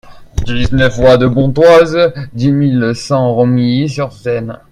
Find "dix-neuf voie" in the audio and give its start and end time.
0.47-1.17